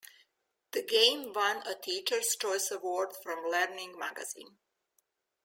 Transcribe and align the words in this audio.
The 0.71 0.81
game 0.81 1.31
won 1.31 1.57
a 1.57 1.75
Teacher's 1.75 2.35
Choice 2.35 2.71
Award 2.71 3.09
from 3.21 3.45
Learning 3.51 3.99
Magazine. 3.99 4.57